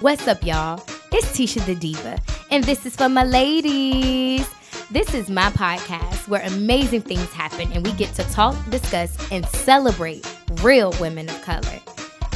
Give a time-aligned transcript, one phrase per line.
[0.00, 0.80] What's up, y'all?
[1.10, 2.20] It's Tisha the Diva,
[2.52, 4.48] and this is for my ladies.
[4.92, 9.44] This is my podcast where amazing things happen and we get to talk, discuss, and
[9.46, 10.24] celebrate
[10.62, 11.80] real women of color.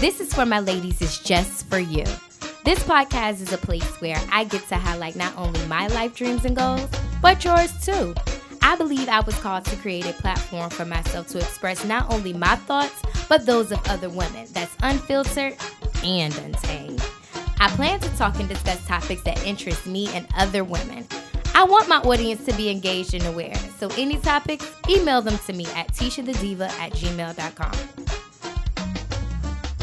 [0.00, 2.02] This is for my ladies, is just for you.
[2.64, 6.44] This podcast is a place where I get to highlight not only my life dreams
[6.44, 6.88] and goals,
[7.20, 8.12] but yours too.
[8.60, 12.32] I believe I was called to create a platform for myself to express not only
[12.32, 15.54] my thoughts, but those of other women that's unfiltered
[16.02, 17.00] and untamed.
[17.62, 21.06] I plan to talk and discuss topics that interest me and other women.
[21.54, 23.54] I want my audience to be engaged and aware.
[23.78, 27.70] So any topics, email them to me at tishadediva at gmail.com.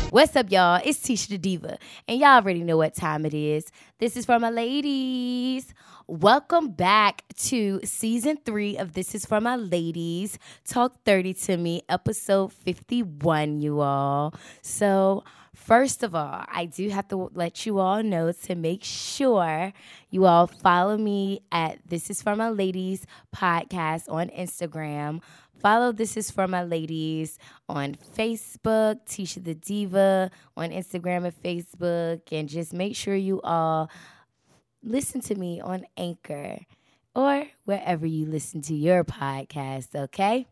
[0.10, 0.82] What's up, y'all?
[0.84, 3.72] It's Tisha the Diva, and y'all already know what time it is.
[4.00, 5.74] This is for my ladies.
[6.08, 11.84] Welcome back to season three of This Is For My Ladies Talk 30 to Me,
[11.88, 14.34] episode 51, you all.
[14.64, 15.24] So,
[15.60, 19.72] First of all, I do have to let you all know to make sure
[20.10, 25.22] you all follow me at This Is For My Ladies podcast on Instagram.
[25.62, 32.22] Follow This Is For My Ladies on Facebook, Tisha the Diva on Instagram and Facebook.
[32.32, 33.92] And just make sure you all
[34.82, 36.62] listen to me on Anchor
[37.14, 40.48] or wherever you listen to your podcast, okay?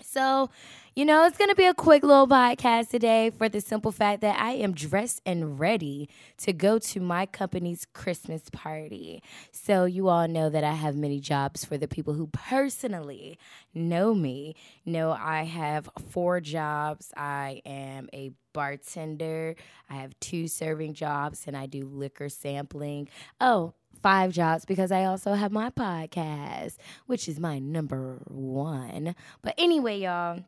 [0.00, 0.50] So,
[0.94, 4.20] you know, it's going to be a quick little podcast today for the simple fact
[4.20, 9.22] that I am dressed and ready to go to my company's Christmas party.
[9.50, 13.38] So, you all know that I have many jobs for the people who personally
[13.74, 14.54] know me.
[14.84, 17.12] Know I have four jobs.
[17.16, 19.54] I am a bartender,
[19.88, 23.08] I have two serving jobs, and I do liquor sampling.
[23.40, 29.14] Oh, five jobs because I also have my podcast, which is my number one.
[29.42, 30.44] But anyway, y'all.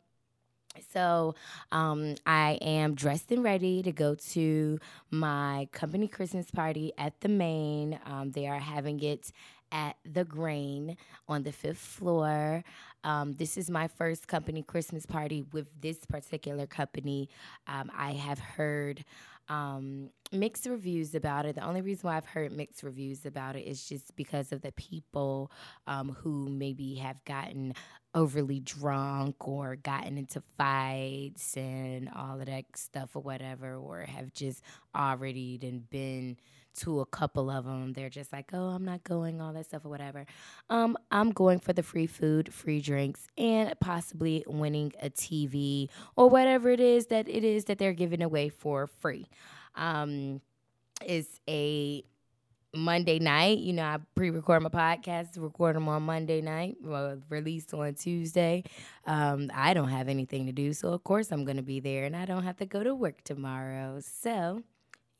[0.93, 1.35] So,
[1.73, 4.79] um, I am dressed and ready to go to
[5.09, 7.99] my company Christmas party at the main.
[8.05, 9.33] Um, they are having it
[9.71, 12.63] at the Grain on the fifth floor.
[13.03, 17.29] Um, this is my first company Christmas party with this particular company.
[17.67, 19.03] Um, I have heard
[19.51, 21.55] um, mixed reviews about it.
[21.55, 24.71] The only reason why I've heard mixed reviews about it is just because of the
[24.71, 25.51] people
[25.87, 27.73] um, who maybe have gotten
[28.15, 34.31] overly drunk or gotten into fights and all of that stuff or whatever, or have
[34.31, 34.63] just
[34.95, 35.57] already
[35.89, 36.37] been
[36.79, 37.93] to a couple of them.
[37.93, 40.25] They're just like, oh, I'm not going, all that stuff or whatever.
[40.69, 46.29] Um, I'm going for the free food, free drinks, and possibly winning a TV or
[46.29, 49.27] whatever it is that it is that they're giving away for free.
[49.75, 50.41] Um,
[51.05, 52.03] it's a
[52.73, 53.59] Monday night.
[53.59, 58.63] You know, I pre-record my podcast, record them on Monday night, well, released on Tuesday.
[59.05, 62.15] Um, I don't have anything to do, so of course I'm gonna be there, and
[62.15, 63.99] I don't have to go to work tomorrow.
[63.99, 64.63] So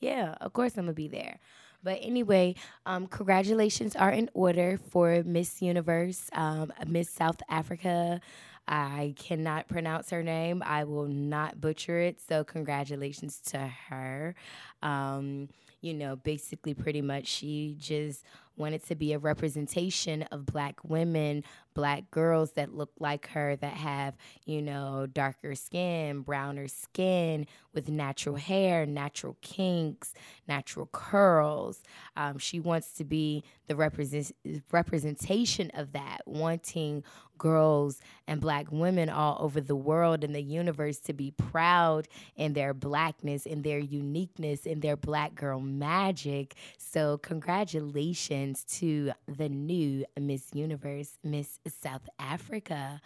[0.01, 1.39] yeah, of course I'm gonna be there.
[1.83, 8.21] But anyway, um, congratulations are in order for Miss Universe, um, Miss South Africa.
[8.67, 10.63] I cannot pronounce her name.
[10.65, 12.21] I will not butcher it.
[12.21, 14.35] So congratulations to her.
[14.83, 15.49] Um,
[15.81, 18.23] you know, basically, pretty much, she just
[18.57, 21.43] wanted to be a representation of black women,
[21.73, 24.15] black girls that look like her, that have,
[24.45, 30.13] you know, darker skin, browner skin, with natural hair, natural kinks,
[30.47, 31.81] natural curls.
[32.17, 34.35] Um, she wants to be the represent-
[34.71, 37.03] representation of that, wanting
[37.41, 42.53] girls and black women all over the world and the universe to be proud in
[42.53, 46.53] their blackness, in their uniqueness, in their black girl magic.
[46.77, 53.01] So, congratulations to the new Miss Universe, Miss South Africa.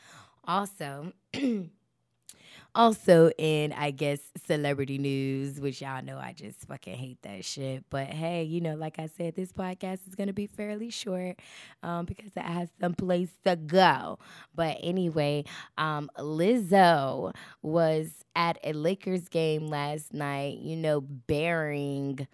[0.46, 1.12] Also,
[2.76, 7.86] Also, in I guess celebrity news, which y'all know I just fucking hate that shit.
[7.90, 11.40] But hey, you know, like I said, this podcast is gonna be fairly short
[11.84, 14.20] um, because I have some place to go.
[14.54, 15.46] But anyway,
[15.78, 20.58] um, Lizzo was at a Lakers game last night.
[20.58, 22.28] You know, baring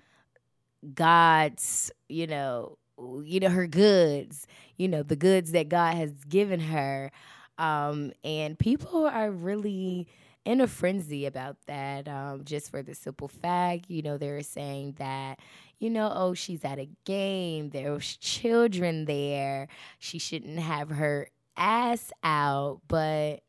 [0.95, 2.79] God's, you know,
[3.23, 7.11] you know her goods, you know, the goods that God has given her.
[7.57, 10.07] Um, and people are really
[10.45, 14.41] in a frenzy about that, um, just for the simple fact, you know, they were
[14.41, 15.39] saying that,
[15.79, 19.67] you know, oh, she's at a game, there's children there,
[19.99, 21.27] she shouldn't have her
[21.57, 23.41] ass out, but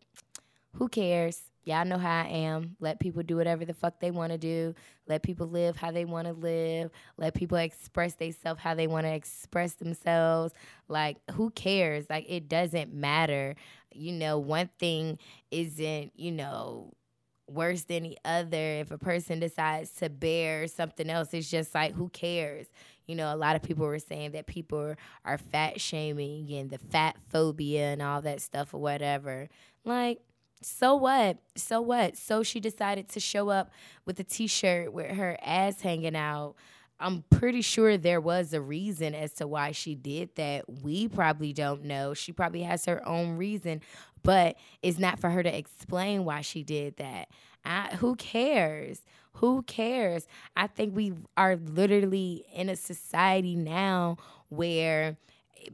[0.75, 1.41] who cares?
[1.65, 2.77] Y'all know how I am.
[2.81, 4.75] Let people do whatever the fuck they want to do.
[5.07, 6.91] Let people live how they want to live.
[7.17, 10.55] Let people express themselves how they want to express themselves.
[10.89, 12.07] Like, who cares?
[12.11, 13.55] Like, it doesn't matter.
[13.93, 15.19] You know, one thing
[15.53, 16.95] isn't, you know,
[17.49, 18.57] worse than the other.
[18.57, 22.67] If a person decides to bear something else, it's just like, who cares?
[23.07, 24.95] You know, a lot of people were saying that people
[25.25, 29.49] are fat shaming and the fat phobia and all that stuff or whatever.
[29.85, 30.23] Like,
[30.65, 31.39] so what?
[31.57, 32.17] So what?
[32.17, 33.71] So she decided to show up
[34.05, 36.55] with a t shirt with her ass hanging out.
[37.01, 40.65] I'm pretty sure there was a reason as to why she did that.
[40.83, 42.15] We probably don't know.
[42.15, 43.81] She probably has her own reason,
[44.23, 47.29] but it's not for her to explain why she did that.
[47.65, 49.01] I, who cares?
[49.35, 50.29] Who cares?
[50.57, 54.19] I think we are literally in a society now
[54.49, 55.17] where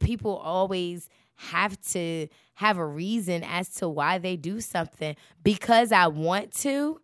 [0.01, 1.09] people always
[1.39, 7.01] have to have a reason as to why they do something because I want to.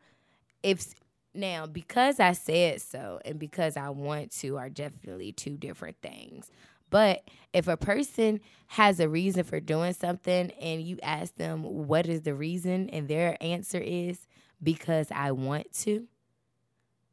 [0.63, 0.95] If
[1.35, 6.51] now because I said so and because I want to are definitely two different things.
[6.91, 7.23] But
[7.53, 12.23] if a person has a reason for doing something and you ask them what is
[12.23, 14.27] the reason and their answer is
[14.63, 16.09] because I want to,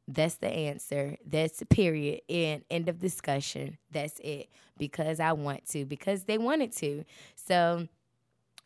[0.07, 1.18] that's the answer.
[1.25, 2.21] That's the period.
[2.30, 3.77] And end of discussion.
[3.92, 4.50] That's it.
[4.77, 7.06] Because I want to, because they wanted to.
[7.36, 7.88] So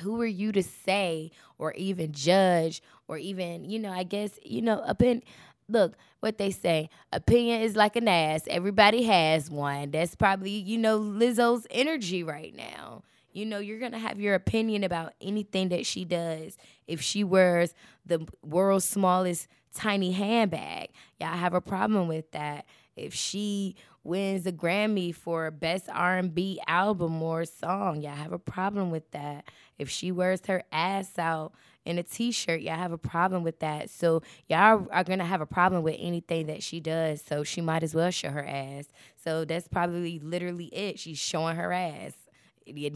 [0.01, 4.61] who are you to say or even judge or even, you know, I guess, you
[4.61, 5.23] know, up in
[5.67, 10.77] look what they say opinion is like an ass everybody has one that's probably you
[10.77, 13.01] know lizzo's energy right now
[13.31, 16.55] you know you're gonna have your opinion about anything that she does
[16.87, 17.73] if she wears
[18.05, 20.89] the world's smallest tiny handbag.
[21.19, 22.65] Y'all have a problem with that.
[22.95, 28.89] If she wins a Grammy for best R&B album or song, y'all have a problem
[28.89, 29.45] with that.
[29.77, 33.89] If she wears her ass out in a t-shirt, y'all have a problem with that.
[33.89, 37.21] So y'all are gonna have a problem with anything that she does.
[37.21, 38.85] So she might as well show her ass.
[39.23, 40.99] So that's probably literally it.
[40.99, 42.13] She's showing her ass,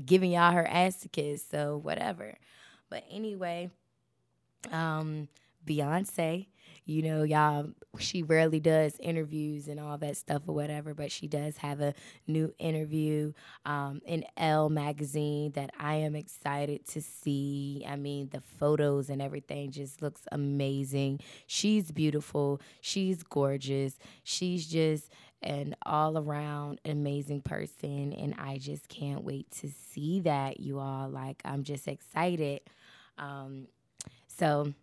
[0.05, 1.43] giving y'all her ass to kiss.
[1.45, 2.35] So whatever.
[2.89, 3.69] But anyway,
[4.71, 5.27] um,
[5.65, 6.47] Beyonce
[6.89, 7.69] you know, y'all,
[7.99, 11.93] she rarely does interviews and all that stuff or whatever, but she does have a
[12.25, 13.31] new interview
[13.63, 17.85] um, in Elle magazine that I am excited to see.
[17.87, 21.19] I mean, the photos and everything just looks amazing.
[21.45, 22.59] She's beautiful.
[22.81, 23.99] She's gorgeous.
[24.23, 25.11] She's just
[25.43, 28.13] an all around amazing person.
[28.13, 31.07] And I just can't wait to see that, you all.
[31.07, 32.61] Like, I'm just excited.
[33.19, 33.67] Um,
[34.27, 34.73] so,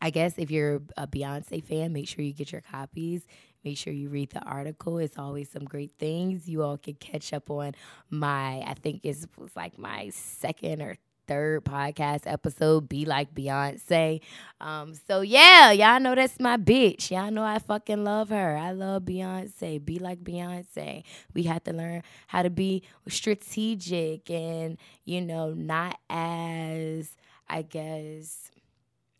[0.00, 3.26] I guess if you're a Beyonce fan, make sure you get your copies.
[3.64, 4.98] Make sure you read the article.
[4.98, 6.46] It's always some great things.
[6.46, 7.72] You all can catch up on
[8.10, 10.96] my, I think it was like my second or
[11.26, 14.20] third podcast episode, Be Like Beyonce.
[14.60, 17.10] Um, so yeah, y'all know that's my bitch.
[17.10, 18.56] Y'all know I fucking love her.
[18.58, 19.82] I love Beyonce.
[19.82, 21.02] Be like Beyonce.
[21.32, 24.76] We have to learn how to be strategic and,
[25.06, 27.16] you know, not as,
[27.48, 28.50] I guess,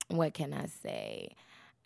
[0.08, 1.34] what can I say?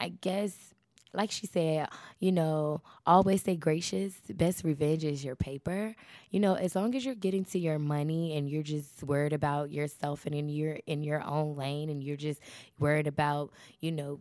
[0.00, 0.74] I guess,
[1.12, 1.88] like she said,
[2.20, 4.14] you know, always stay gracious.
[4.30, 5.94] Best revenge is your paper.
[6.30, 9.70] You know, as long as you're getting to your money and you're just worried about
[9.70, 12.40] yourself and in your in your own lane and you're just
[12.78, 14.20] worried about, you know,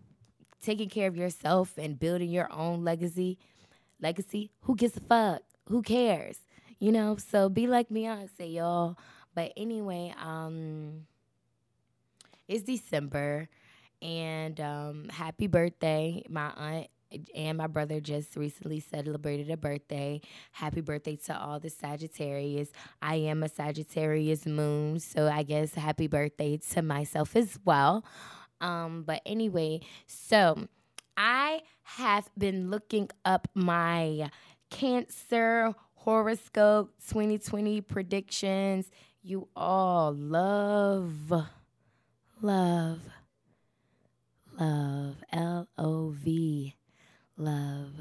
[0.62, 3.38] taking care of yourself and building your own legacy,
[4.02, 5.42] legacy, who gives a fuck?
[5.70, 6.40] Who cares?
[6.80, 8.98] You know, so be like Beyonce, y'all.
[9.36, 11.08] But anyway, um
[12.48, 13.50] it's December.
[14.02, 16.88] And um, happy birthday, my aunt
[17.36, 20.22] and my brother just recently celebrated a birthday.
[20.52, 22.70] Happy birthday to all the Sagittarius.
[23.02, 28.06] I am a Sagittarius moon, so I guess happy birthday to myself as well.
[28.60, 30.68] Um, but anyway, so
[31.16, 34.30] I have been looking up my
[34.70, 38.92] Cancer horoscope 2020 predictions.
[39.24, 41.32] You all love,
[42.42, 43.00] love
[44.60, 46.76] love, L O V,
[47.38, 47.92] love,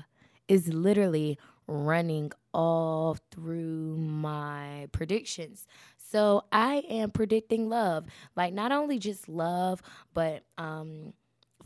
[0.48, 5.66] is literally running all through my predictions.
[5.96, 9.82] So I am predicting love, like not only just love,
[10.14, 11.12] but um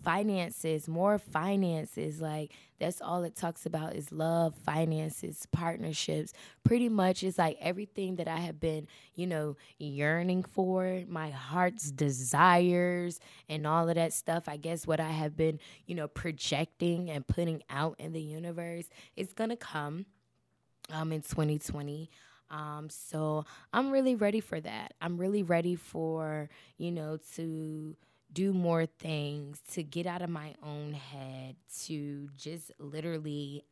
[0.02, 2.21] finances, more finances.
[2.21, 6.33] Like that's all it talks about is love, finances, partnerships.
[6.64, 11.90] Pretty much it's like everything that I have been, you know, yearning for, my heart's
[11.90, 14.49] desires and all of that stuff.
[14.49, 18.88] I guess what I have been, you know, projecting and putting out in the universe
[19.16, 20.07] is going to come
[20.92, 22.11] um in 2020.
[22.50, 24.95] Um, so I'm really ready for that.
[25.00, 27.97] I'm really ready for, you know, to
[28.32, 31.56] do more things, to get out of my own head,
[31.87, 33.64] to just literally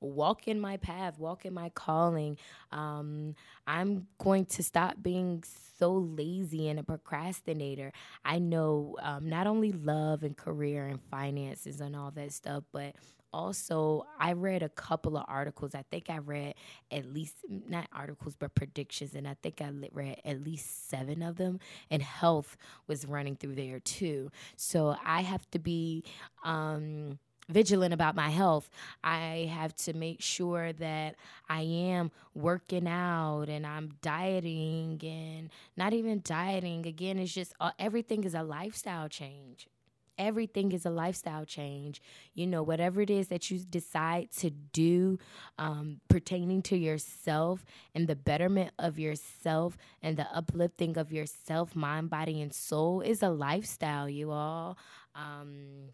[0.00, 2.36] walk in my path, walk in my calling.
[2.70, 3.34] Um,
[3.66, 5.42] I'm going to stop being
[5.78, 7.92] so lazy and a procrastinator.
[8.24, 12.94] I know um, not only love and career and finances and all that stuff, but
[13.36, 15.74] also I read a couple of articles.
[15.74, 16.54] I think I read
[16.90, 21.36] at least not articles but predictions and I think I read at least 7 of
[21.36, 24.30] them and health was running through there too.
[24.56, 26.04] So I have to be
[26.44, 28.68] um vigilant about my health.
[29.04, 31.14] I have to make sure that
[31.48, 36.86] I am working out and I'm dieting and not even dieting.
[36.86, 39.68] Again, it's just uh, everything is a lifestyle change
[40.18, 42.00] everything is a lifestyle change.
[42.34, 45.18] You know, whatever it is that you decide to do
[45.58, 52.10] um, pertaining to yourself and the betterment of yourself and the uplifting of yourself, mind,
[52.10, 54.78] body, and soul is a lifestyle, you all.
[55.14, 55.90] Um,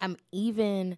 [0.00, 0.96] I'm even.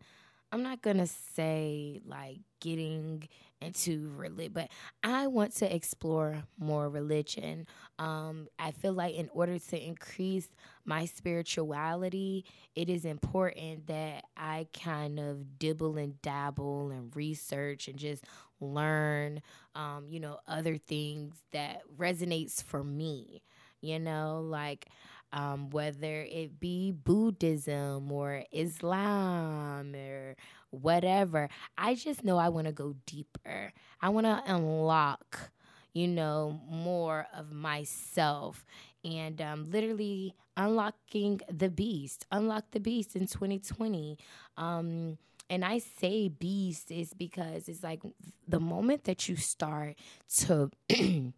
[0.53, 3.27] I'm not gonna say like getting
[3.63, 4.69] into religion, but
[5.03, 7.67] I want to explore more religion.
[7.99, 10.49] Um, I feel like in order to increase
[10.85, 12.45] my spirituality,
[12.75, 18.25] it is important that I kind of dibble and dabble and research and just
[18.61, 19.41] learn,
[19.75, 23.43] um, you know, other things that resonates for me.
[23.81, 24.87] You know, like
[25.33, 30.37] um, whether it be Buddhism or Islam or
[30.71, 31.49] whatever.
[31.77, 33.73] I just know I want to go deeper.
[34.01, 35.51] I want to unlock,
[35.93, 38.65] you know, more of myself
[39.05, 44.19] and um, literally unlocking the beast, unlock the beast in 2020.
[44.57, 45.19] Um,
[45.51, 48.01] and I say beast is because it's like
[48.49, 49.97] the moment that you start
[50.39, 50.71] to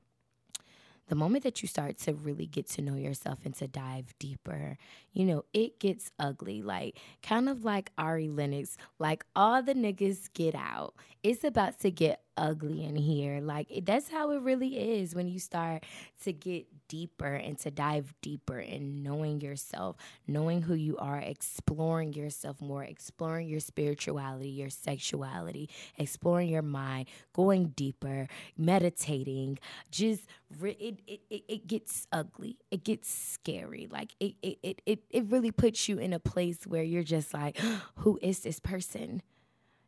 [1.08, 4.78] the moment that you start to really get to know yourself and to dive deeper,
[5.12, 6.62] you know, it gets ugly.
[6.62, 10.94] Like, kind of like Ari Lennox, like all the niggas get out.
[11.22, 13.40] It's about to get ugly in here.
[13.40, 15.84] Like, that's how it really is when you start
[16.24, 22.12] to get deeper and to dive deeper in knowing yourself, knowing who you are, exploring
[22.12, 29.58] yourself more, exploring your spirituality, your sexuality, exploring your mind, going deeper, meditating.
[29.90, 30.26] Just
[30.62, 32.58] it it, it, it gets ugly.
[32.70, 33.88] It gets scary.
[33.90, 37.58] Like it it it it really puts you in a place where you're just like,
[37.96, 39.22] who is this person?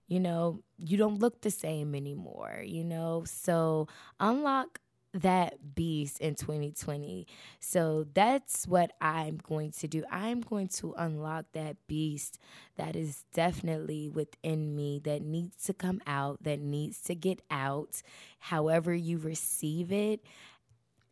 [0.09, 3.25] You know, you don't look the same anymore, you know?
[3.27, 3.89] So
[4.21, 4.81] unlock
[5.13, 7.27] that beast in 2020.
[7.59, 10.05] So that's what I'm going to do.
[10.11, 12.39] I'm going to unlock that beast
[12.77, 18.03] that is definitely within me that needs to come out, that needs to get out,
[18.39, 20.21] however you receive it.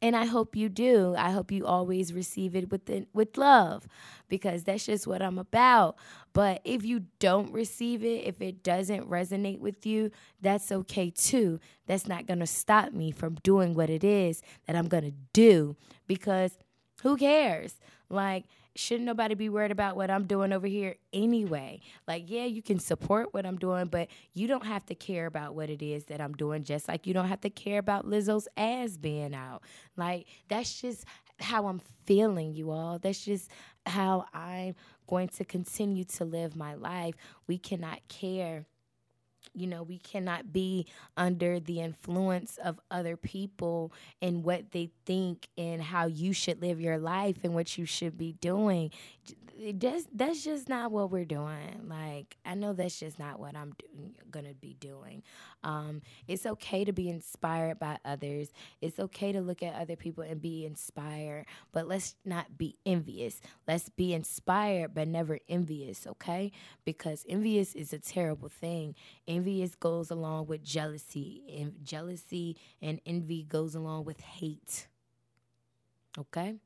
[0.05, 1.15] And I hope you do.
[1.17, 3.89] I hope you always receive it with with love
[4.29, 5.97] because that's just what I'm about.
[6.35, 10.11] But if you don't receive it, if it doesn't resonate with you,
[10.43, 11.59] that's okay too.
[11.87, 15.15] That's not going to stop me from doing what it is that I'm going to
[15.33, 15.75] do
[16.07, 16.59] because
[17.03, 17.77] who cares?
[18.11, 18.45] Like
[18.77, 21.81] shouldn't nobody be worried about what I'm doing over here anyway?
[22.09, 25.55] Like, yeah, you can support what I'm doing, but you don't have to care about
[25.55, 28.49] what it is that I'm doing, just like you don't have to care about Lizzo's
[28.57, 29.63] ass being out.
[29.97, 31.05] Like, that's just
[31.39, 32.99] how I'm feeling, you all.
[32.99, 33.51] That's just
[33.87, 34.75] how I'm
[35.07, 37.15] going to continue to live my life.
[37.47, 38.67] We cannot care
[39.55, 45.49] you know, we cannot be under the influence of other people and what they think
[45.57, 48.91] and how you should live your life and what you should be doing
[49.75, 51.87] that's that's just not what we're doing.
[51.89, 55.23] Like I know that's just not what I'm do- gonna be doing.
[55.63, 58.49] Um, it's okay to be inspired by others.
[58.81, 63.41] It's okay to look at other people and be inspired, but let's not be envious.
[63.67, 66.07] Let's be inspired, but never envious.
[66.07, 66.53] Okay,
[66.85, 68.95] because envious is a terrible thing.
[69.27, 74.89] Envious goes along with jealousy, and jealousy and envy goes along with hate.
[76.19, 76.57] Okay.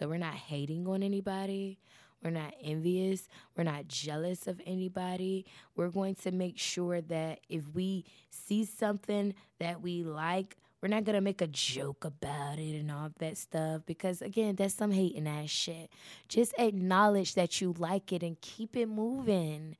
[0.00, 1.78] So we're not hating on anybody.
[2.24, 3.28] We're not envious.
[3.54, 5.44] We're not jealous of anybody.
[5.76, 11.04] We're going to make sure that if we see something that we like, we're not
[11.04, 15.28] gonna make a joke about it and all that stuff because again, that's some hating
[15.28, 15.90] ass shit.
[16.28, 19.76] Just acknowledge that you like it and keep it moving.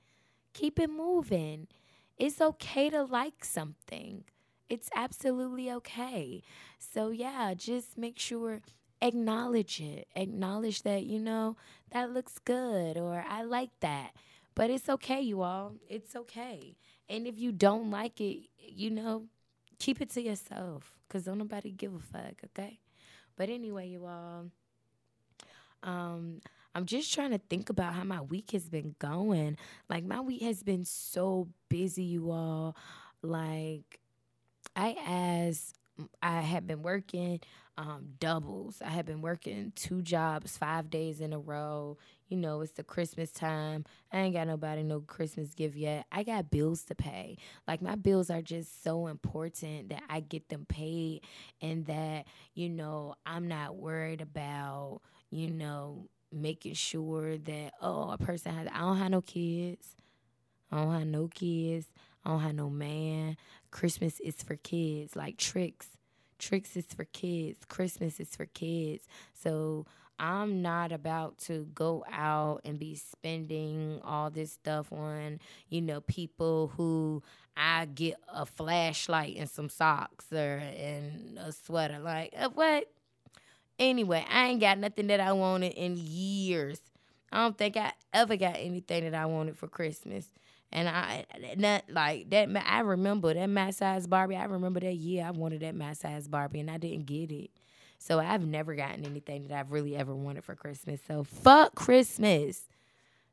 [0.52, 1.66] Keep it moving.
[2.18, 4.24] It's okay to like something.
[4.68, 6.42] It's absolutely okay.
[6.78, 8.60] So yeah, just make sure
[9.02, 10.08] acknowledge it.
[10.14, 11.56] Acknowledge that, you know,
[11.92, 14.12] that looks good or I like that.
[14.54, 15.74] But it's okay, you all.
[15.88, 16.76] It's okay.
[17.08, 19.24] And if you don't like it, you know,
[19.78, 22.78] keep it to yourself because don't nobody give a fuck, okay?
[23.36, 24.46] But anyway, you all,
[25.82, 26.40] um,
[26.74, 29.56] I'm just trying to think about how my week has been going.
[29.88, 32.76] Like my week has been so busy, you all.
[33.22, 34.00] Like
[34.76, 35.76] I asked
[36.22, 37.40] I had been working
[37.80, 38.82] um, doubles.
[38.84, 41.96] I had been working two jobs five days in a row.
[42.28, 43.86] You know, it's the Christmas time.
[44.12, 46.04] I ain't got nobody no Christmas gift yet.
[46.12, 47.38] I got bills to pay.
[47.66, 51.22] Like my bills are just so important that I get them paid
[51.62, 58.18] and that, you know, I'm not worried about, you know, making sure that, oh, a
[58.18, 59.96] person has I don't have no kids.
[60.70, 61.86] I don't have no kids.
[62.26, 63.38] I don't have no man.
[63.70, 65.88] Christmas is for kids, like tricks.
[66.40, 67.60] Tricks is for kids.
[67.68, 69.06] Christmas is for kids.
[69.34, 69.86] So
[70.18, 76.00] I'm not about to go out and be spending all this stuff on, you know,
[76.02, 77.22] people who
[77.56, 81.98] I get a flashlight and some socks or and a sweater.
[81.98, 82.90] Like, uh, what?
[83.78, 86.80] Anyway, I ain't got nothing that I wanted in years.
[87.32, 90.26] I don't think I ever got anything that I wanted for Christmas.
[90.72, 91.24] And I
[91.56, 92.48] not like that.
[92.66, 94.36] I remember that mass size Barbie.
[94.36, 97.50] I remember that year I wanted that mass size Barbie, and I didn't get it.
[97.98, 101.00] So I've never gotten anything that I've really ever wanted for Christmas.
[101.06, 102.62] So fuck Christmas.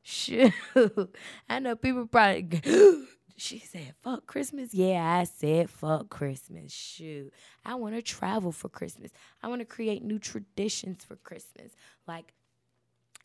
[0.02, 0.52] Shoot,
[1.48, 2.60] I know people probably.
[3.38, 4.74] she said, fuck Christmas.
[4.74, 6.72] Yeah, I said, fuck Christmas.
[6.72, 7.32] Shoot.
[7.64, 9.12] I want to travel for Christmas.
[9.42, 11.72] I want to create new traditions for Christmas.
[12.06, 12.32] Like,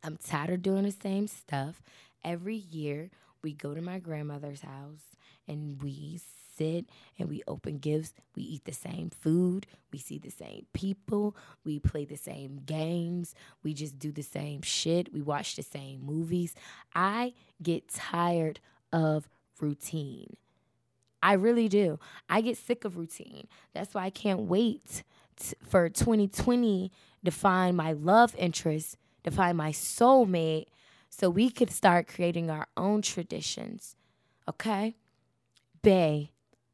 [0.04, 1.82] I'm tired of doing the same stuff
[2.24, 3.10] every year
[3.44, 6.20] we go to my grandmother's house and we
[6.58, 6.86] sit
[7.20, 8.14] and we open gifts.
[8.36, 9.68] We eat the same food.
[9.92, 11.36] We see the same people.
[11.66, 13.36] We play the same games.
[13.64, 15.14] We just do the same shit.
[15.14, 16.56] We watch the same movies.
[16.96, 18.60] I get tired
[18.92, 19.28] of
[19.60, 20.38] routine.
[21.22, 22.00] I really do.
[22.30, 23.48] I get sick of routine.
[23.74, 25.04] That's why I can't wait
[25.38, 26.92] t- for 2020
[27.24, 30.68] to find my love interest, to find my soulmate,
[31.16, 33.96] so we could start creating our own traditions.
[34.50, 34.96] Okay?
[35.84, 36.32] Bay,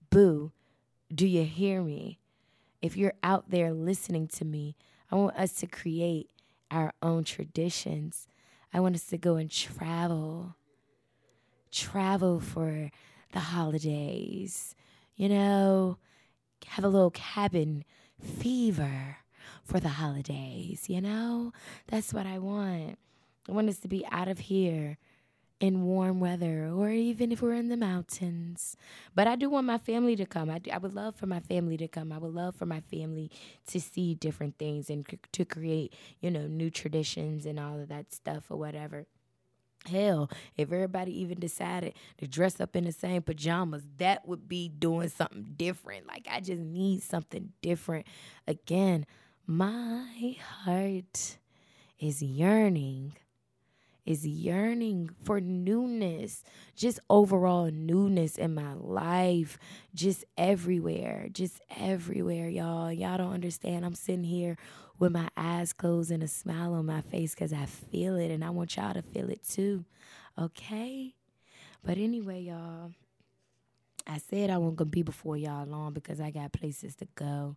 [0.10, 0.54] boo,
[1.14, 2.20] do you hear me?
[2.82, 4.78] If you're out there listening to me,
[5.12, 6.30] I want us to create
[6.72, 8.28] our own traditions.
[8.74, 10.56] I want us to go and travel.
[11.70, 12.92] Travel for
[13.34, 14.74] the holidays.
[15.18, 15.98] You know,
[16.66, 17.84] have a little cabin
[18.22, 19.18] fever
[19.66, 21.52] for the holidays, you know?
[21.88, 22.98] That's what I want.
[23.50, 24.98] I want us to be out of here
[25.60, 28.78] in warm weather or even if we're in the mountains.
[29.16, 30.50] But I do want my family to come.
[30.50, 32.12] I, do, I would love for my family to come.
[32.12, 33.32] I would love for my family
[33.68, 37.90] to see different things and c- to create, you know, new traditions and all of
[37.90, 39.06] that stuff or whatever.
[39.86, 44.70] Hell, if everybody even decided to dress up in the same pajamas, that would be
[44.70, 46.08] doing something different.
[46.08, 48.06] Like, I just need something different.
[48.48, 49.06] Again,
[49.48, 51.38] my heart
[52.00, 53.14] is yearning
[54.10, 56.44] is yearning for newness,
[56.76, 59.60] just overall newness in my life,
[59.94, 62.92] just everywhere, just everywhere, y'all.
[62.92, 63.86] Y'all don't understand.
[63.86, 64.58] I'm sitting here
[64.98, 68.44] with my eyes closed and a smile on my face because I feel it and
[68.44, 69.86] I want y'all to feel it too.
[70.40, 71.14] Okay?
[71.86, 72.92] But anyway, y'all.
[74.12, 77.56] I said I wasn't be before y'all long because I got places to go,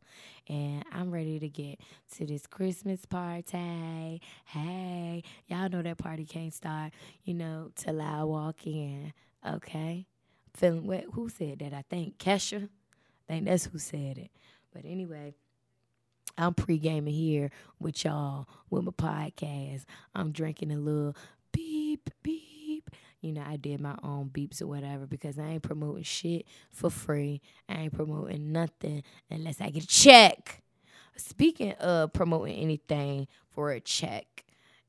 [0.49, 1.81] and I'm ready to get
[2.17, 4.21] to this Christmas party.
[4.45, 6.93] Hey, y'all know that party can't start,
[7.25, 9.15] you know, till I walk in.
[9.49, 10.07] Okay,
[10.55, 11.07] feeling wet.
[11.15, 11.73] Who said that?
[11.73, 12.65] I think Kesha.
[12.65, 14.31] I think that's who said it.
[14.75, 15.35] But anyway.
[16.39, 19.85] I'm pre-gaming here with y'all with my podcast.
[20.15, 21.15] I'm drinking a little
[21.53, 22.42] beep beep
[23.23, 26.91] you know, I did my own beeps or whatever because I ain't promoting shit for
[26.91, 27.41] free.
[27.69, 30.63] I ain't promoting nothing unless I get a check.
[31.17, 34.42] Speaking of promoting anything for a check,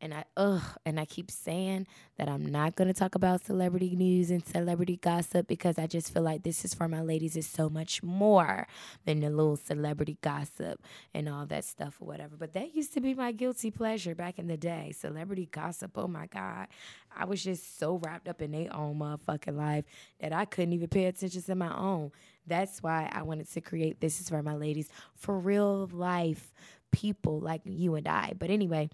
[0.04, 1.88] and I ugh, and I keep saying
[2.18, 6.24] that I'm not gonna talk about celebrity news and celebrity gossip because I just feel
[6.24, 8.68] like this is for my ladies is so much more
[9.06, 10.82] than the little celebrity gossip
[11.14, 12.36] and all that stuff or whatever.
[12.38, 14.92] But that used to be my guilty pleasure back in the day.
[14.92, 16.68] Celebrity gossip, oh my God.
[17.16, 19.86] I was just so wrapped up in their own motherfucking life
[20.20, 22.12] that I couldn't even pay attention to my own.
[22.46, 26.52] That's why I wanted to create This Is For My Ladies for real life
[26.92, 28.34] people like you and I.
[28.38, 28.90] But anyway,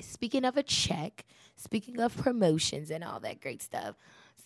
[0.00, 1.24] speaking of a check,
[1.56, 3.96] speaking of promotions and all that great stuff.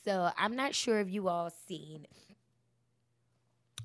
[0.05, 2.07] So I'm not sure if you all seen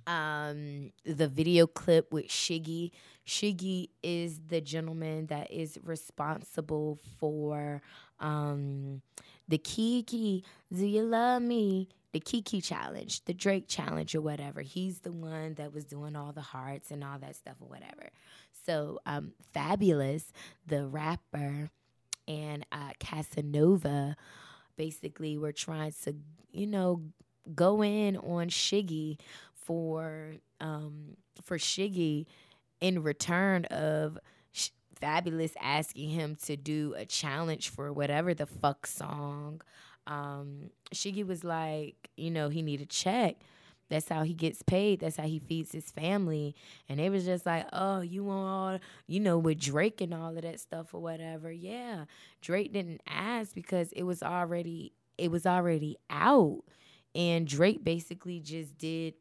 [0.06, 2.92] um the video clip with Shiggy.
[3.26, 7.82] Shiggy is the gentleman that is responsible for
[8.20, 9.02] um
[9.48, 11.88] the Kiki, do you love me?
[12.12, 14.62] The Kiki challenge, the Drake challenge or whatever.
[14.62, 18.10] He's the one that was doing all the hearts and all that stuff or whatever.
[18.68, 20.26] So um Fabolous,
[20.68, 21.72] the rapper,
[22.28, 24.16] and uh, Casanova
[24.78, 26.16] basically were trying to,
[26.52, 27.02] you know,
[27.56, 29.20] go in on Shiggy
[29.54, 32.26] for um for Shiggy
[32.82, 34.20] in return of
[35.02, 39.62] Fabolous asking him to do a challenge for whatever the fuck song.
[40.08, 43.38] Um Shiggy was like, you know, he need a check.
[43.90, 45.00] That's how he gets paid.
[45.00, 46.56] That's how he feeds his family.
[46.90, 50.36] And it was just like, oh, you want all, you know, with Drake and all
[50.36, 51.52] of that stuff or whatever.
[51.52, 52.06] Yeah,
[52.42, 56.64] Drake didn't ask because it was already, it was already out,
[57.16, 59.14] and Drake basically just did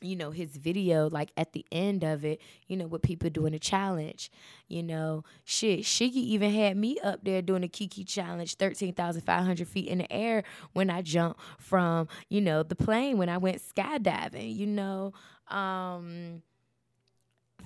[0.00, 3.54] you know his video like at the end of it you know with people doing
[3.54, 4.30] a challenge
[4.68, 5.24] you know.
[5.44, 10.12] Shit shiggy even had me up there doing a kiki challenge 13500 feet in the
[10.12, 15.12] air when i jumped from you know the plane when i went skydiving you know.
[15.48, 16.42] Um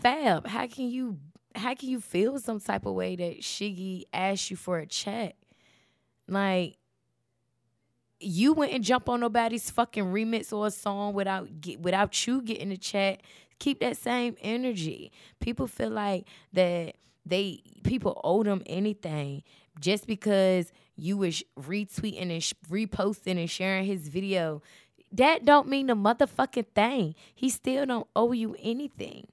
[0.01, 1.19] fab how can you
[1.55, 5.37] how can you feel some type of way that shiggy asked you for a check?
[6.29, 6.77] Like
[8.23, 12.73] you wouldn't jump on nobody's fucking remix or a song without get, without you getting
[12.73, 13.21] a check.
[13.59, 15.13] Keep that same energy.
[15.41, 19.43] People feel like that they people owe them anything
[19.81, 24.63] just because you was retweeting and sh- reposting and sharing his video.
[25.13, 27.15] That don't mean the motherfucking thing.
[27.35, 29.29] He still don't owe you anything.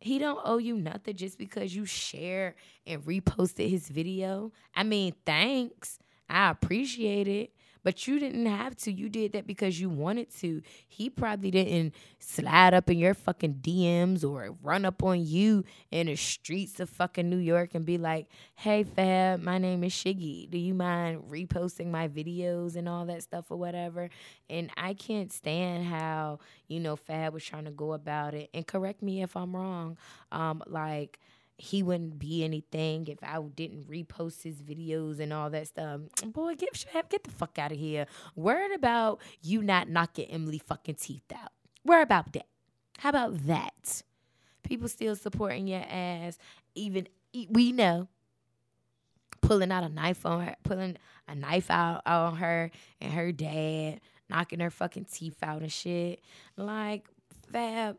[0.00, 2.56] He don't owe you nothing just because you share
[2.86, 4.50] and reposted his video.
[4.74, 5.98] I mean, thanks.
[6.28, 7.52] I appreciate it.
[7.82, 8.92] But you didn't have to.
[8.92, 10.62] You did that because you wanted to.
[10.86, 16.06] He probably didn't slide up in your fucking DMs or run up on you in
[16.06, 20.50] the streets of fucking New York and be like, hey, Fab, my name is Shiggy.
[20.50, 24.10] Do you mind reposting my videos and all that stuff or whatever?
[24.48, 28.50] And I can't stand how, you know, Fab was trying to go about it.
[28.54, 29.98] And correct me if I'm wrong.
[30.30, 31.18] Um, like,
[31.58, 36.00] he wouldn't be anything if I didn't repost his videos and all that stuff.
[36.24, 38.06] Boy, get get the fuck out of here.
[38.34, 41.52] Worried about you not knocking Emily fucking teeth out.
[41.84, 42.46] Worry about that.
[42.98, 44.02] How about that?
[44.62, 46.38] People still supporting your ass.
[46.74, 47.08] Even
[47.50, 48.08] we know
[49.42, 50.96] pulling out a knife on her, pulling
[51.28, 56.20] a knife out on her and her dad, knocking her fucking teeth out and shit.
[56.56, 57.06] Like,
[57.50, 57.98] Fab,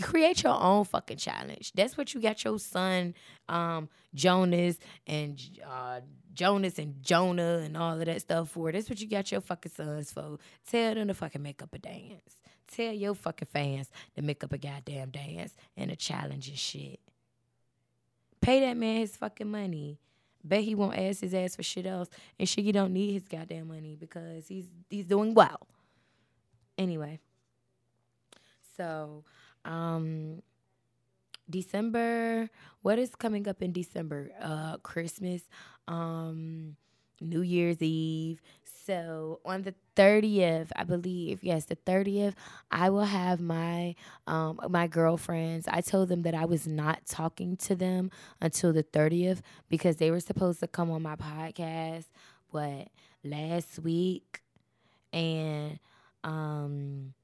[0.00, 1.72] create your own fucking challenge.
[1.74, 3.14] That's what you got your son
[3.48, 6.00] um, Jonas and uh,
[6.32, 8.72] Jonas and Jonah and all of that stuff for.
[8.72, 10.38] That's what you got your fucking sons for.
[10.70, 12.40] Tell them to fucking make up a dance.
[12.68, 17.00] Tell your fucking fans to make up a goddamn dance and a challenge and shit.
[18.40, 19.98] Pay that man his fucking money.
[20.42, 22.08] Bet he won't ask his ass for shit else.
[22.38, 25.66] And Shiggy don't need his goddamn money because he's he's doing well.
[26.78, 27.18] Anyway.
[28.76, 29.24] So
[29.66, 30.42] um
[31.48, 32.50] December,
[32.82, 34.30] what is coming up in December?
[34.40, 35.42] Uh Christmas,
[35.86, 36.76] um
[37.20, 38.40] New Year's Eve.
[38.84, 42.34] So on the 30th, I believe, yes, the 30th,
[42.70, 43.94] I will have my
[44.26, 45.68] um my girlfriends.
[45.68, 50.10] I told them that I was not talking to them until the 30th because they
[50.10, 52.06] were supposed to come on my podcast
[52.52, 52.88] but
[53.24, 54.40] last week
[55.12, 55.78] and
[56.24, 57.14] um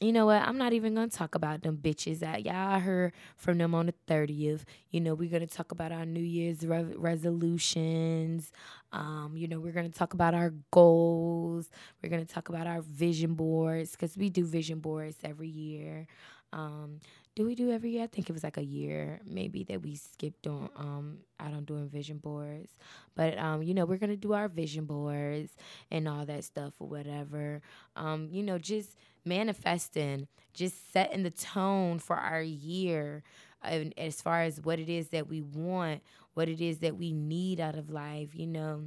[0.00, 0.42] you know what?
[0.42, 3.94] I'm not even gonna talk about them bitches that y'all heard from them on the
[4.06, 4.64] 30th.
[4.90, 8.52] You know, we're gonna talk about our New Year's re- resolutions.
[8.92, 11.70] Um, you know, we're gonna talk about our goals.
[12.02, 16.06] We're gonna talk about our vision boards because we do vision boards every year.
[16.52, 17.00] Um,
[17.36, 18.04] do we do every year?
[18.04, 21.64] I think it was like a year maybe that we skipped on um out on
[21.64, 22.72] doing vision boards.
[23.14, 25.52] But um, you know, we're gonna do our vision boards
[25.90, 27.62] and all that stuff or whatever.
[27.96, 33.22] Um, you know, just manifesting, just setting the tone for our year
[33.62, 36.02] and as far as what it is that we want,
[36.34, 38.82] what it is that we need out of life, you know,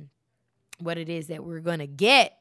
[0.79, 2.37] what it is that we're gonna get.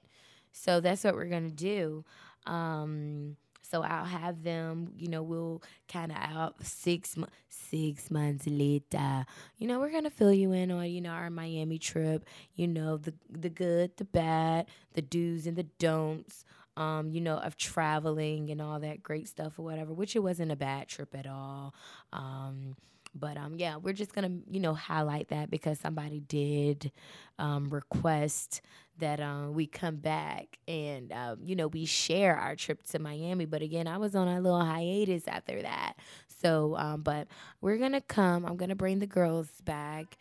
[0.53, 2.05] So that's what we're gonna do.
[2.47, 3.37] Um,
[3.71, 7.17] so I'll have them, you know, we'll kind of out six
[7.49, 9.27] six months later.
[9.59, 12.25] You know, we're gonna fill you in on, you know, our Miami trip.
[12.55, 16.45] You know, the the good, the bad, the do's and the don'ts.
[16.77, 20.53] Um, you know, of traveling and all that great stuff or whatever, which it wasn't
[20.53, 21.75] a bad trip at all.
[22.13, 22.77] Um,
[23.15, 26.93] but um, yeah, we're just gonna you know highlight that because somebody did
[27.39, 28.61] um, request
[28.99, 33.45] that um, we come back and um, you know we share our trip to Miami.
[33.47, 35.95] But again, I was on a little hiatus after that.
[36.41, 37.29] So, um, but
[37.61, 38.45] we're gonna come.
[38.45, 40.17] I'm gonna bring the girls back,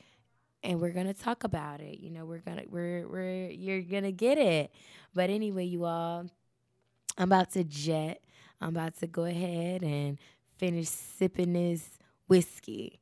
[0.64, 2.00] and we're gonna talk about it.
[2.00, 4.72] You know, we're gonna we're we're you're gonna get it.
[5.14, 6.28] But anyway, you all,
[7.18, 8.22] I'm about to jet.
[8.62, 10.18] I'm about to go ahead and
[10.58, 11.88] finish sipping this
[12.28, 13.00] whiskey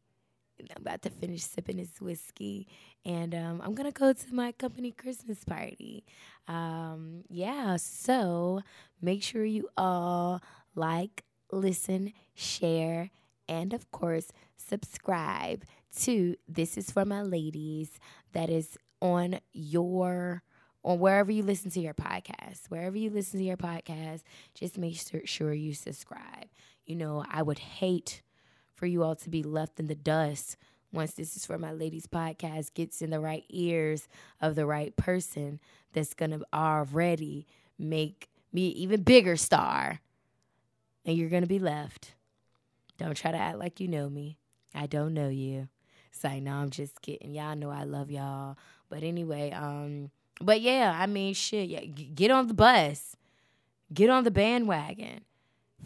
[0.60, 2.68] I'm about to finish sipping this whiskey,
[3.04, 6.06] and um, I'm gonna go to my company Christmas party.
[6.48, 8.62] Um, yeah, so
[9.02, 10.42] make sure you all
[10.76, 13.12] like, listen, share,
[13.48, 15.64] and of course, subscribe
[16.02, 18.00] to This Is For My Ladies
[18.34, 20.44] that is on your
[20.84, 22.68] on wherever you listen to your podcast.
[22.70, 24.22] Wherever you listen to your podcast,
[24.54, 26.48] just make sure you subscribe.
[26.86, 28.22] You know, I would hate
[28.76, 30.58] for you all to be left in the dust
[30.96, 34.08] once this is for my ladies podcast gets in the right ears
[34.42, 35.60] of the right person
[35.94, 37.46] that's gonna already
[37.78, 40.00] make me an even bigger star.
[41.06, 42.14] And you're gonna be left.
[42.98, 44.38] Don't try to act like you know me.
[44.74, 45.68] I don't know you.
[46.12, 47.36] It's like no i'm just kidding.
[47.36, 48.58] Y'all know i love y'all.
[48.90, 50.12] But anyway um
[50.42, 53.16] but yeah i mean shit yeah, get on the bus.
[53.94, 55.22] Get on the bandwagon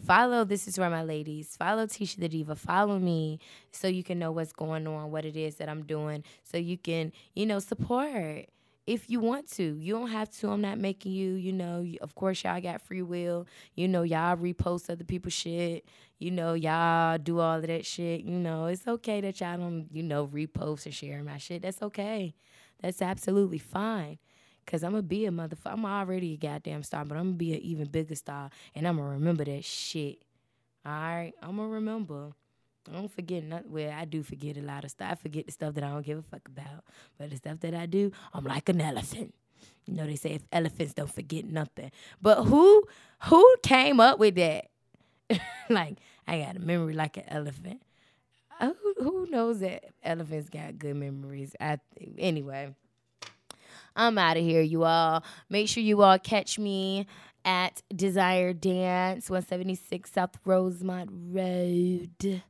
[0.04, 1.56] Follow This Is Where My Ladies.
[1.56, 2.56] Follow Tisha the Diva.
[2.56, 3.38] Follow me
[3.70, 6.78] so you can know what's going on, what it is that I'm doing, so you
[6.78, 8.46] can, you know, support
[8.86, 9.78] if you want to.
[9.78, 10.50] You don't have to.
[10.50, 13.46] I'm not making you, you know, of course, y'all got free will.
[13.74, 15.84] You know, y'all repost other people's shit.
[16.18, 18.22] You know, y'all do all of that shit.
[18.22, 21.62] You know, it's okay that y'all don't, you know, repost and share my shit.
[21.62, 22.34] That's okay.
[22.82, 24.18] That's absolutely fine.
[24.70, 25.72] Cause I'm gonna be a motherfucker.
[25.72, 28.98] I'm already a goddamn star, but I'm gonna be an even bigger star, and I'm
[28.98, 30.22] gonna remember that shit.
[30.86, 32.30] All right, I'm gonna remember.
[32.88, 33.70] I don't forget nothing.
[33.70, 35.10] Well, I do forget a lot of stuff.
[35.10, 36.84] I forget the stuff that I don't give a fuck about,
[37.18, 39.34] but the stuff that I do, I'm like an elephant.
[39.86, 41.90] You know they say if elephants don't forget nothing.
[42.22, 42.84] But who
[43.24, 44.66] who came up with that?
[45.68, 47.82] like I got a memory like an elephant.
[48.60, 51.56] Uh, who, who knows that elephants got good memories?
[51.60, 51.78] I
[52.18, 52.74] anyway.
[53.96, 55.24] I'm out of here, you all.
[55.48, 57.06] Make sure you all catch me
[57.44, 62.42] at Desire Dance, 176 South Rosemont Road.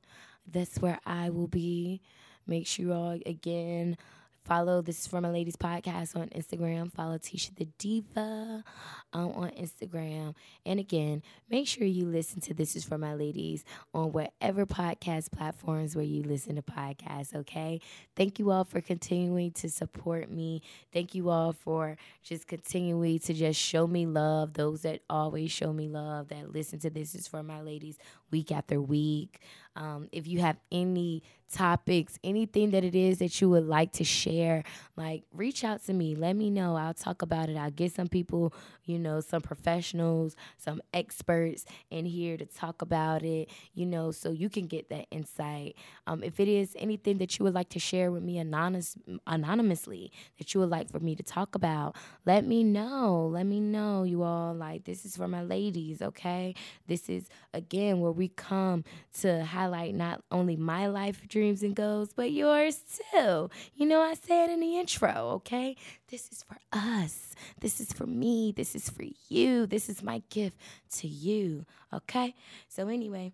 [0.50, 2.00] That's where I will be.
[2.46, 3.96] Make sure you all, again,
[4.44, 6.92] Follow This is For My Ladies podcast on Instagram.
[6.92, 8.64] Follow Tisha the Diva
[9.12, 10.34] um, on Instagram.
[10.66, 15.30] And again, make sure you listen to This is For My Ladies on whatever podcast
[15.30, 17.80] platforms where you listen to podcasts, okay?
[18.16, 20.62] Thank you all for continuing to support me.
[20.92, 24.54] Thank you all for just continuing to just show me love.
[24.54, 27.98] Those that always show me love, that listen to This is For My Ladies
[28.30, 29.40] week after week.
[29.76, 34.04] Um, if you have any topics, anything that it is that you would like to
[34.04, 34.62] share,
[34.96, 36.14] like reach out to me.
[36.14, 36.76] Let me know.
[36.76, 37.56] I'll talk about it.
[37.56, 38.54] I'll get some people,
[38.84, 44.30] you know, some professionals, some experts in here to talk about it, you know, so
[44.30, 45.76] you can get that insight.
[46.06, 50.12] Um, if it is anything that you would like to share with me anonymous, anonymously
[50.38, 53.28] that you would like for me to talk about, let me know.
[53.32, 54.54] Let me know, you all.
[54.54, 56.54] Like, this is for my ladies, okay?
[56.86, 58.84] This is, again, where we come
[59.20, 63.50] to highlight not only my life dreams and goals, but yours too.
[63.74, 65.76] You know, I said in the intro, okay?
[66.08, 67.34] This is for us.
[67.60, 68.52] This is for me.
[68.56, 69.66] This is for you.
[69.66, 70.56] This is my gift
[70.98, 72.34] to you, okay?
[72.68, 73.32] So, anyway.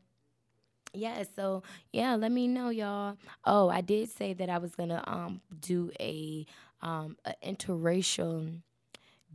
[0.92, 3.18] Yeah, so yeah, let me know, y'all.
[3.44, 6.46] Oh, I did say that I was gonna um do a
[6.81, 8.62] um a interracial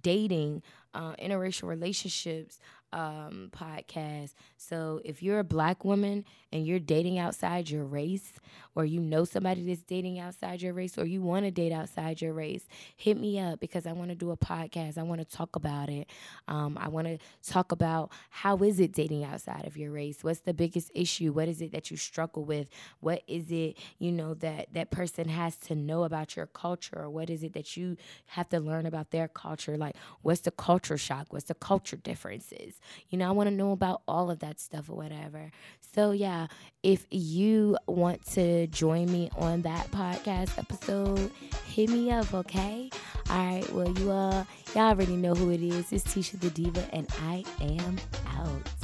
[0.01, 2.59] dating, uh, interracial relationships
[2.93, 4.33] um, podcast.
[4.57, 8.33] So if you're a black woman and you're dating outside your race,
[8.75, 12.21] or you know somebody that's dating outside your race, or you want to date outside
[12.21, 14.97] your race, hit me up because I want to do a podcast.
[14.97, 16.07] I want to talk about it.
[16.47, 17.17] Um, I want to
[17.49, 20.23] talk about how is it dating outside of your race?
[20.23, 21.31] What's the biggest issue?
[21.31, 22.67] What is it that you struggle with?
[22.99, 27.09] What is it you know that that person has to know about your culture, or
[27.09, 29.77] what is it that you have to learn about their culture?
[29.77, 31.27] Like, what's the culture shock?
[31.29, 32.79] What's the culture differences?
[33.09, 35.51] You know, I want to know about all of that stuff or whatever.
[35.93, 36.47] So, yeah,
[36.83, 41.31] if you want to join me on that podcast episode,
[41.67, 42.89] hit me up, okay?
[43.29, 44.43] All right, well, you uh,
[44.75, 45.91] y'all already know who it is.
[45.91, 47.97] It's Tisha the Diva, and I am
[48.37, 48.80] out.